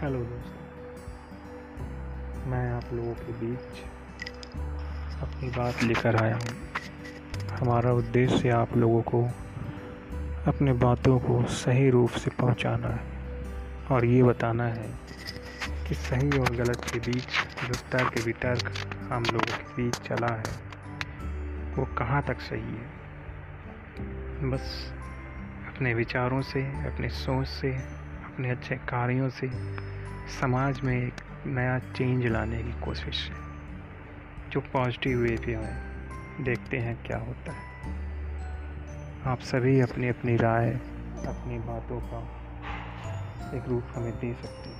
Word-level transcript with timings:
Hello 0.00 0.18
दोस्तों। 0.18 0.60
मैं 2.50 2.72
आप 2.72 2.84
लोगों 2.92 3.14
के 3.14 3.32
बीच 3.32 3.82
अपनी 5.22 5.50
बात 5.50 5.82
लेकर 5.82 6.16
आया 6.16 6.34
हूँ। 6.34 6.56
हमारा 7.50 7.92
उद्देश्य 7.92 8.50
आप 8.50 8.76
लोगों 8.76 9.02
को 9.02 9.24
अपने 10.46 10.72
बातों 10.72 11.18
को 11.18 11.44
सही 11.44 11.90
रूप 11.90 12.10
से 12.10 12.30
पहुँचाना 12.30 12.88
है 12.88 13.00
और 13.90 14.04
ये 14.04 14.22
बताना 14.22 14.64
है 14.64 14.94
कि 15.88 15.94
सही 15.94 16.38
और 16.38 16.56
गलत 16.56 16.84
के 16.92 16.98
बीच 16.98 17.26
जो 17.68 17.74
तर्क 17.92 18.18
वितर्क 18.26 18.72
हम 19.12 19.22
लोगों 19.22 19.56
के 19.58 19.82
बीच 19.82 19.94
चला 19.94 20.34
है, 20.34 20.44
वो 21.76 21.84
कहाँ 21.84 22.22
तक 22.22 22.40
सही 22.40 22.60
है? 22.60 22.88
बस 24.50 24.92
अपने 25.68 25.94
विचारों 25.94 26.42
से, 26.42 26.62
अपने 26.62 27.08
सोच 27.08 27.46
से, 27.46 27.72
अपने 28.24 28.50
अच्छे 28.50 28.74
कार्यों 28.74 29.30
से 29.30 29.80
समाज 30.28 30.80
में 30.80 31.06
एक 31.06 31.14
नया 31.46 31.78
चेंज 31.78 32.26
लाने 32.26 32.62
की 32.62 32.80
कोशिश 32.80 33.30
है। 33.30 33.36
जो 34.50 34.60
पॉजिटिव 34.60 35.18
वे 35.18 35.36
पे 35.46 35.54
आए 35.54 35.90
देखते 36.40 36.78
हैं 36.78 37.02
क्या 37.06 37.18
होता 37.18 37.52
है। 37.52 37.70
आप 39.24 39.40
सभी 39.40 39.80
अपनी 39.80 40.08
अपनी 40.08 40.36
राय, 40.36 40.70
अपनी 41.26 41.58
बातों 41.58 42.00
का 42.00 42.40
एक 43.58 43.68
रूप 43.68 43.84
हमें 43.94 44.18
दे 44.20 44.34
सकते 44.34 44.70
हैं। 44.70 44.79